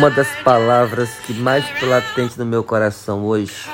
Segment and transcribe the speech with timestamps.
[0.00, 3.68] Uma das palavras que mais latente no meu coração hoje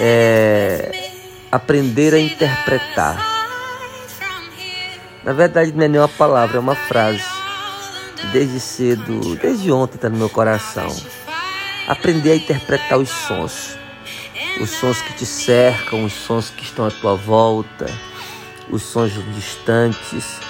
[0.00, 1.12] é
[1.52, 3.16] aprender a interpretar.
[5.22, 7.22] Na verdade, não é nem uma palavra, é uma frase.
[8.32, 10.88] Desde cedo, desde ontem está no meu coração.
[11.86, 13.78] Aprender a interpretar os sons.
[14.60, 17.86] Os sons que te cercam, os sons que estão à tua volta,
[18.68, 20.40] os sons distantes,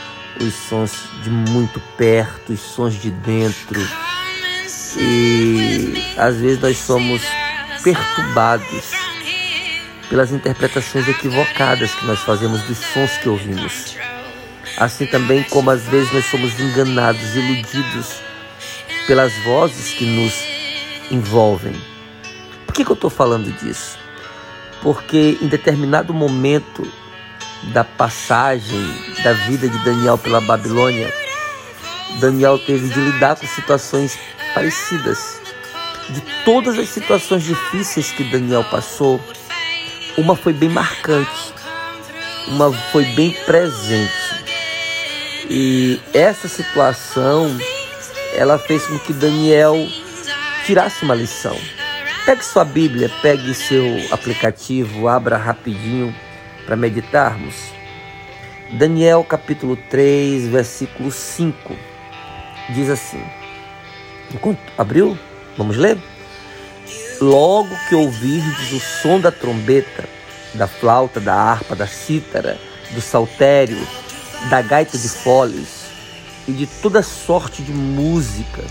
[0.41, 4.06] os sons de muito perto, os sons de dentro.
[4.97, 7.23] E às vezes nós somos
[7.83, 8.93] perturbados
[10.09, 13.97] pelas interpretações equivocadas que nós fazemos dos sons que ouvimos.
[14.77, 18.21] Assim também como às vezes nós somos enganados, iludidos
[19.07, 20.35] pelas vozes que nos
[21.11, 21.75] envolvem.
[22.67, 23.99] Por que, que eu estou falando disso?
[24.83, 26.87] Porque em determinado momento
[27.73, 28.87] da passagem
[29.23, 31.12] da vida de Daniel pela Babilônia,
[32.21, 34.19] Daniel teve de lidar com situações
[34.56, 35.39] parecidas.
[36.09, 39.21] De todas as situações difíceis que Daniel passou,
[40.17, 41.53] uma foi bem marcante,
[42.49, 44.15] uma foi bem presente.
[45.50, 47.55] E essa situação,
[48.34, 49.77] ela fez com que Daniel
[50.65, 51.56] tirasse uma lição.
[52.25, 56.15] Pegue sua Bíblia, pegue seu aplicativo, abra rapidinho
[56.65, 57.55] para meditarmos.
[58.73, 61.77] Daniel capítulo 3, versículo 5
[62.71, 63.23] diz assim:
[64.34, 65.19] Enquanto abriu,
[65.56, 65.98] vamos ler?
[67.20, 70.04] Logo que ouvirdes o som da trombeta,
[70.54, 72.59] da flauta, da harpa, da cítara,
[72.91, 73.78] do saltério,
[74.50, 75.87] da gaita de foles
[76.47, 78.62] e de toda sorte de música,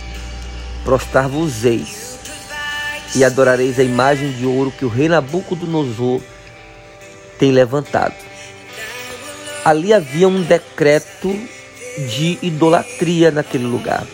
[0.83, 2.19] prostrar-vos-eis
[3.15, 6.21] e adorareis a imagem de ouro que o rei Nabucodonosor
[7.39, 8.15] tem levantado.
[9.63, 11.29] Ali havia um decreto
[11.97, 14.05] de idolatria naquele lugar.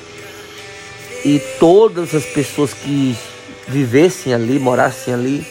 [1.24, 3.16] E todas as pessoas que
[3.68, 5.46] vivessem ali, morassem ali,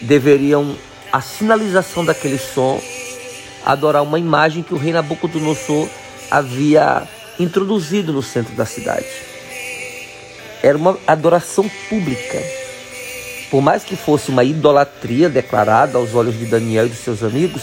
[0.00, 0.76] deveriam,
[1.12, 2.80] a sinalização daquele som,
[3.64, 5.88] adorar uma imagem que o rei Nabucodonosor
[6.30, 7.06] havia
[7.38, 9.06] introduzido no centro da cidade.
[10.62, 12.42] Era uma adoração pública.
[13.50, 17.62] Por mais que fosse uma idolatria declarada aos olhos de Daniel e dos seus amigos,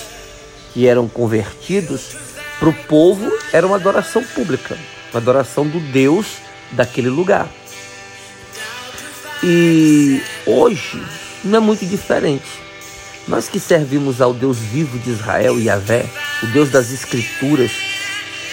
[0.74, 2.16] que eram convertidos,
[2.60, 4.78] para o povo era uma adoração pública,
[5.12, 6.38] uma adoração do Deus
[6.72, 7.48] daquele lugar.
[9.44, 11.02] E hoje
[11.44, 12.46] não é muito diferente.
[13.28, 16.06] Nós que servimos ao Deus vivo de Israel, Yahvé,
[16.42, 17.72] o Deus das Escrituras,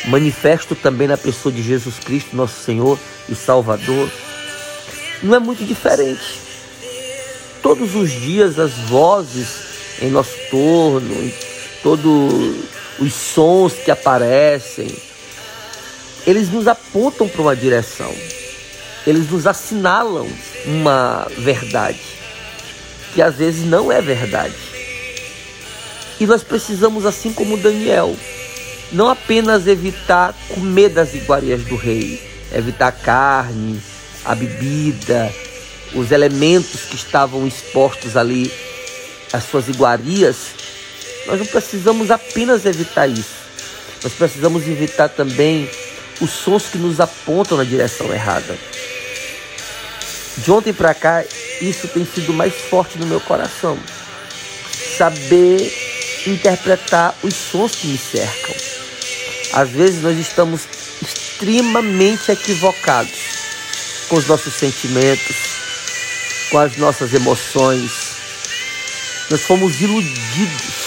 [0.07, 4.11] manifesto também na pessoa de Jesus Cristo, nosso Senhor e Salvador,
[5.23, 6.41] não é muito diferente.
[7.63, 9.67] Todos os dias as vozes
[10.01, 11.33] em nosso torno,
[11.83, 12.57] todos
[12.99, 14.95] os sons que aparecem,
[16.27, 18.13] eles nos apontam para uma direção,
[19.07, 20.29] eles nos assinalam
[20.65, 22.01] uma verdade,
[23.15, 24.55] que às vezes não é verdade.
[26.19, 28.17] E nós precisamos, assim como Daniel,
[28.91, 32.21] não apenas evitar comer das iguarias do rei,
[32.53, 33.81] evitar a carne,
[34.25, 35.33] a bebida,
[35.95, 38.51] os elementos que estavam expostos ali,
[39.33, 40.37] as suas iguarias,
[41.27, 43.37] nós não precisamos apenas evitar isso.
[44.03, 45.69] Nós precisamos evitar também
[46.21, 48.57] os sons que nos apontam na direção errada.
[50.39, 51.25] De ontem para cá,
[51.61, 53.79] isso tem sido mais forte no meu coração.
[54.97, 55.73] Saber
[56.27, 58.55] interpretar os sons que me cercam.
[59.53, 60.63] Às vezes nós estamos
[61.03, 63.37] extremamente equivocados
[64.09, 65.37] com os nossos sentimentos,
[66.51, 68.17] com as nossas emoções.
[69.31, 70.87] Nós fomos iludidos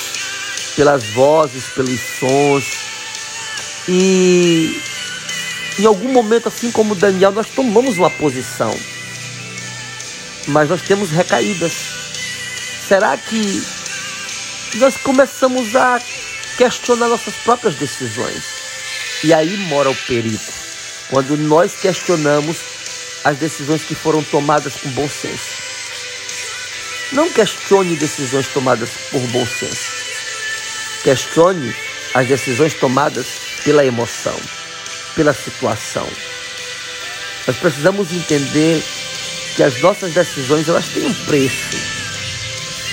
[0.76, 2.66] pelas vozes, pelos sons.
[3.88, 4.82] E
[5.80, 8.78] em algum momento, assim como Daniel, nós tomamos uma posição,
[10.48, 11.72] mas nós temos recaídas.
[12.88, 13.64] Será que
[14.76, 16.02] nós começamos a
[16.58, 18.44] questionar nossas próprias decisões?
[19.24, 20.40] E aí mora o perigo.
[21.10, 22.58] Quando nós questionamos
[23.24, 25.60] as decisões que foram tomadas com bom senso.
[27.12, 29.92] Não questione decisões tomadas por bom senso.
[31.04, 31.74] Questione
[32.14, 33.28] as decisões tomadas
[33.64, 34.36] pela emoção,
[35.16, 36.08] pela situação.
[37.48, 38.84] Nós precisamos entender
[39.56, 41.78] que as nossas decisões elas têm um preço,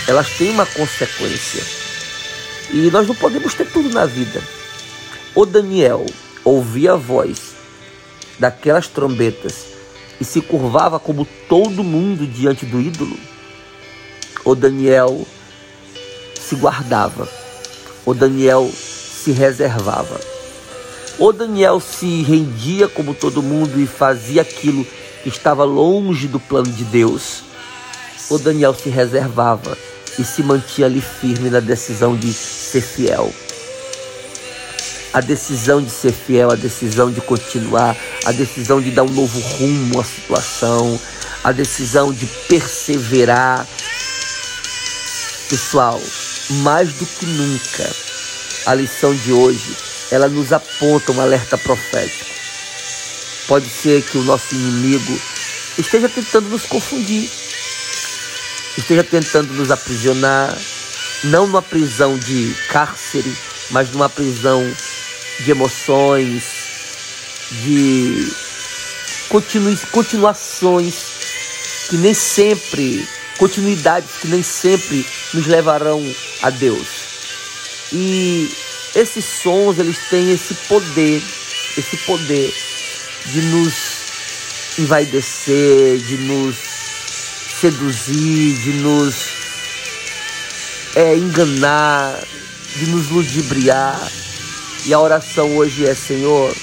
[0.07, 1.63] elas têm uma consequência.
[2.71, 4.43] E nós não podemos ter tudo na vida.
[5.35, 6.07] O Daniel
[6.45, 7.55] ouvia a voz
[8.39, 9.67] daquelas trombetas
[10.21, 13.19] e se curvava como todo mundo diante do ídolo.
[14.45, 15.27] O Daniel
[16.41, 17.29] se guardava
[18.07, 20.36] o Daniel se reservava.
[21.19, 24.87] O Daniel se rendia como todo mundo e fazia aquilo
[25.23, 27.43] que estava longe do plano de Deus,
[28.29, 29.79] o Daniel se reservava
[30.19, 33.33] e se mantinha ali firme na decisão de ser fiel.
[35.11, 37.97] A decisão de ser fiel, a decisão de continuar,
[38.27, 41.01] a decisão de dar um novo rumo à situação,
[41.43, 43.67] a decisão de perseverar.
[45.49, 45.99] Pessoal,
[46.63, 47.91] mais do que nunca,
[48.67, 52.27] a lição de hoje, ela nos aponta um alerta profético.
[53.47, 55.21] Pode ser que o nosso inimigo
[55.79, 57.31] esteja tentando nos confundir,
[58.77, 60.57] esteja tentando nos aprisionar,
[61.25, 63.37] não numa prisão de cárcere,
[63.71, 64.63] mas numa prisão
[65.41, 66.43] de emoções,
[67.63, 68.33] de
[69.29, 70.95] continu continuações
[71.89, 73.07] que nem sempre,
[73.39, 76.03] continuidades que nem sempre nos levarão
[76.43, 76.87] a Deus.
[77.93, 78.51] E
[78.97, 81.23] esses sons, eles têm esse poder,
[81.77, 82.53] esse poder
[83.27, 83.75] de nos
[84.79, 86.57] envaidecer, de nos
[87.61, 89.15] seduzir, de nos
[90.95, 92.19] é, enganar,
[92.75, 94.01] de nos ludibriar.
[94.87, 96.57] E a oração hoje é: Senhor,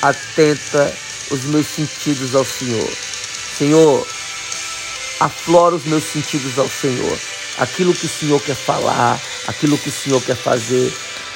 [0.00, 0.90] atenta
[1.30, 2.90] os meus sentidos ao Senhor.
[3.58, 4.06] Senhor,
[5.20, 7.18] aflora os meus sentidos ao Senhor.
[7.58, 10.92] Aquilo que o Senhor quer falar, aquilo que o Senhor quer fazer,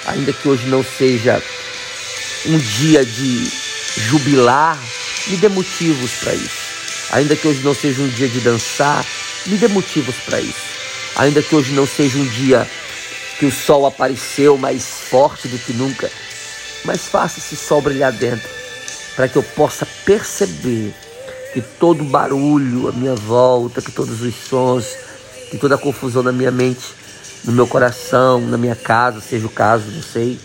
[0.07, 1.43] ainda que hoje não seja
[2.47, 3.51] um dia de
[3.97, 4.79] jubilar,
[5.27, 6.69] me dê motivos para isso.
[7.11, 9.05] Ainda que hoje não seja um dia de dançar,
[9.47, 10.69] me dê motivos para isso.
[11.17, 12.69] Ainda que hoje não seja um dia
[13.39, 16.11] que o sol apareceu mais forte do que nunca,
[16.85, 18.49] mas faça esse sol brilhar dentro,
[19.15, 20.93] para que eu possa perceber
[21.53, 24.87] que todo barulho à minha volta, que todos os sons,
[25.51, 26.95] que toda a confusão na minha mente,
[27.49, 30.39] no meu coração, na minha casa, seja o caso, não sei,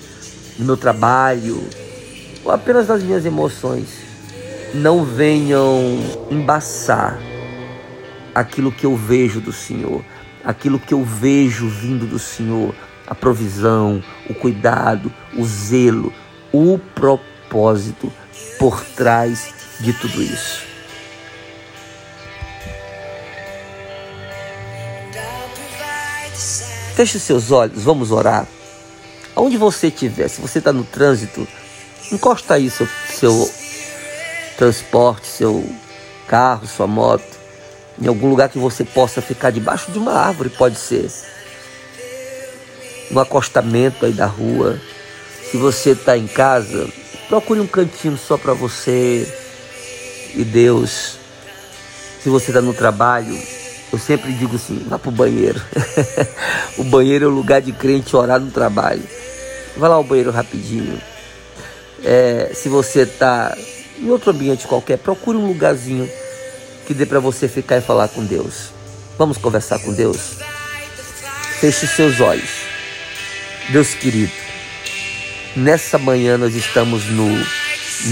[0.58, 1.62] no meu trabalho,
[2.46, 3.90] ou apenas nas minhas emoções,
[4.74, 6.00] não venham
[6.32, 7.20] embaçar
[8.34, 10.02] aquilo que eu vejo do Senhor,
[10.46, 12.74] aquilo que eu vejo vindo do Senhor,
[13.06, 16.14] a provisão, o cuidado, o zelo,
[16.54, 18.10] o propósito
[18.58, 20.73] por trás de tudo isso.
[26.96, 28.48] Feche seus olhos, vamos orar.
[29.36, 31.48] Aonde você estiver, se você está no trânsito,
[32.12, 33.52] encosta aí seu, seu
[34.58, 35.68] transporte, seu
[36.28, 37.26] carro, sua moto,
[38.00, 41.10] em algum lugar que você possa ficar debaixo de uma árvore, pode ser.
[43.10, 44.80] No acostamento aí da rua.
[45.50, 46.88] Se você está em casa,
[47.28, 49.28] procure um cantinho só para você
[50.36, 51.18] e Deus.
[52.22, 53.36] Se você está no trabalho,
[53.94, 55.62] eu sempre digo assim: vá para o banheiro.
[56.80, 59.04] o banheiro é o lugar de crente orar no trabalho.
[59.78, 61.00] Vá lá ao banheiro rapidinho.
[62.04, 63.56] É, se você está
[64.00, 66.10] em outro ambiente qualquer, procure um lugarzinho
[66.88, 68.72] que dê para você ficar e falar com Deus.
[69.16, 70.38] Vamos conversar com Deus?
[71.60, 72.50] Feche seus olhos.
[73.70, 74.34] Deus querido,
[75.56, 77.30] nessa manhã nós estamos no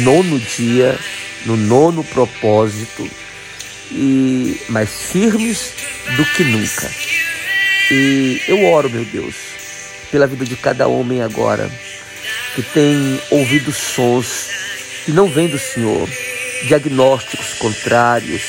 [0.04, 0.98] nono dia,
[1.46, 3.10] no nono propósito,
[3.92, 5.74] e mais firmes
[6.16, 6.90] do que nunca.
[7.92, 9.36] E eu oro, meu Deus,
[10.10, 11.70] pela vida de cada homem agora,
[12.56, 14.50] que tem ouvido sons
[15.06, 16.08] que não vem do Senhor,
[16.68, 18.42] diagnósticos contrários,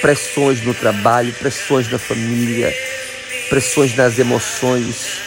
[0.00, 2.74] pressões no trabalho, pressões na família,
[3.48, 5.18] pressões nas emoções.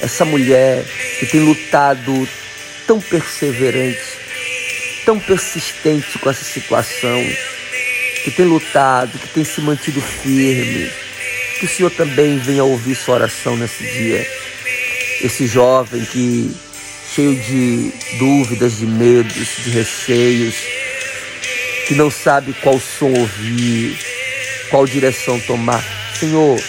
[0.00, 0.84] Essa mulher
[1.18, 2.28] que tem lutado
[2.86, 3.98] tão perseverante,
[5.04, 7.24] tão persistente com essa situação,
[8.26, 10.90] que tem lutado, que tem se mantido firme,
[11.60, 14.28] que o Senhor também venha ouvir sua oração nesse dia.
[15.22, 16.50] Esse jovem que
[17.14, 20.56] cheio de dúvidas, de medos, de receios,
[21.86, 23.96] que não sabe qual som ouvir,
[24.70, 25.84] qual direção tomar.
[26.18, 26.60] Senhor,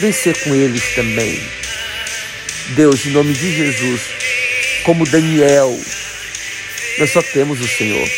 [0.00, 1.40] vem ser com eles também.
[2.70, 4.00] Deus, em nome de Jesus,
[4.82, 5.78] como Daniel,
[6.98, 8.10] nós só temos o Senhor.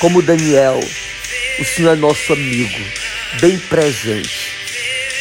[0.00, 0.80] Como Daniel,
[1.58, 2.84] o Senhor é nosso amigo,
[3.40, 4.52] bem presente.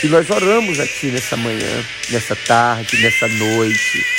[0.04, 4.18] E nós oramos a Ti nessa manhã, nessa tarde, nessa noite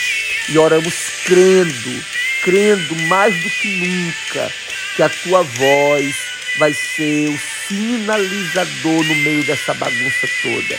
[0.48, 0.94] e oramos
[1.24, 2.04] crendo,
[2.42, 4.50] crendo mais do que nunca
[4.96, 6.16] que a tua voz
[6.58, 10.78] vai ser o sinalizador no meio dessa bagunça toda.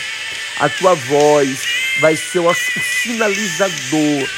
[0.58, 1.58] A tua voz
[2.00, 4.28] vai ser o, sinalizador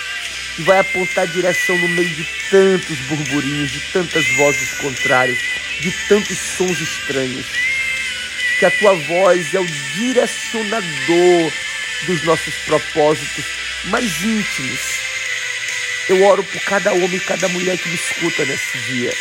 [0.54, 5.38] que vai apontar direção no meio de tantos burburinhos, de tantas vozes contrárias,
[5.80, 7.46] de tantos sons estranhos.
[8.58, 11.52] Que a tua voz é o direcionador
[12.06, 13.44] dos nossos propósitos
[13.84, 15.02] mais íntimos
[16.08, 19.14] eu oro por cada homem e cada mulher que me escuta nesse dia.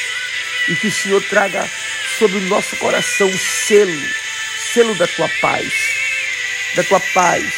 [0.67, 1.69] E que o Senhor traga
[2.17, 4.01] sobre o nosso coração o selo,
[4.73, 5.71] selo da tua paz,
[6.75, 7.53] da tua paz.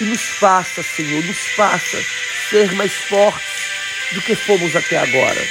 [0.00, 2.02] E nos faça, Senhor, nos faça
[2.50, 3.68] ser mais fortes
[4.12, 5.46] do que fomos até agora,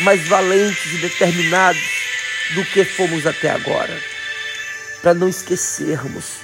[0.00, 1.82] mais valentes e determinados
[2.54, 3.98] do que fomos até agora,
[5.02, 6.36] para não esquecermos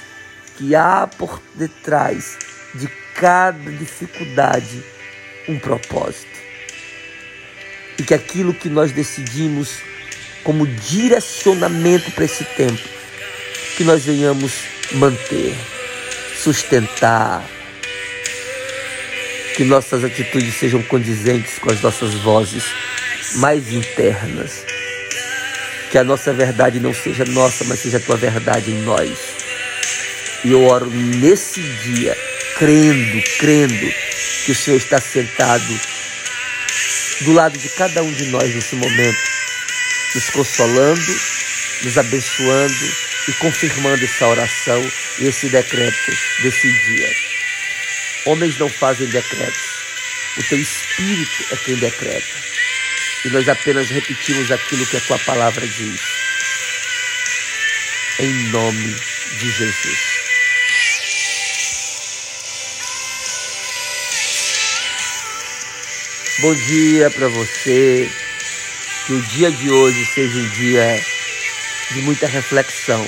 [0.57, 2.37] que há por detrás
[2.75, 4.83] de cada dificuldade
[5.47, 6.41] um propósito.
[7.97, 9.79] E que aquilo que nós decidimos
[10.43, 12.81] como direcionamento para esse tempo,
[13.77, 14.53] que nós venhamos
[14.93, 15.55] manter,
[16.35, 17.43] sustentar,
[19.55, 22.63] que nossas atitudes sejam condizentes com as nossas vozes
[23.35, 24.65] mais internas.
[25.89, 29.17] Que a nossa verdade não seja nossa, mas seja a tua verdade em nós.
[30.43, 32.17] E eu oro nesse dia,
[32.57, 33.93] crendo, crendo
[34.45, 35.79] que o Senhor está sentado
[37.21, 39.19] do lado de cada um de nós nesse momento,
[40.15, 41.19] nos consolando,
[41.83, 42.91] nos abençoando
[43.27, 47.30] e confirmando essa oração e esse decreto desse dia.
[48.25, 49.61] Homens não fazem decretos,
[50.37, 52.41] o teu Espírito é quem decreta.
[53.25, 56.01] E nós apenas repetimos aquilo que a tua palavra diz.
[58.19, 58.95] Em nome
[59.39, 60.11] de Jesus.
[66.41, 68.09] Bom dia para você.
[69.05, 71.03] Que o dia de hoje seja um dia
[71.91, 73.05] de muita reflexão,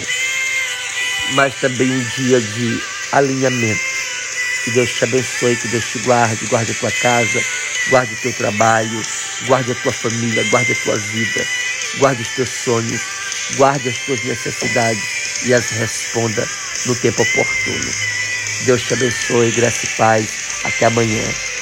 [1.33, 3.92] mas também um dia de alinhamento.
[4.63, 7.43] Que Deus te abençoe, que Deus te guarde, guarde a tua casa,
[7.89, 9.01] guarde o teu trabalho,
[9.45, 11.45] guarde a tua família, guarde a tua vida,
[11.97, 13.01] guarde os teus sonhos,
[13.57, 15.03] guarde as tuas necessidades
[15.45, 16.47] e as responda
[16.85, 17.91] no tempo oportuno.
[18.65, 20.43] Deus te abençoe, graça e paz.
[20.63, 21.52] Até amanhã.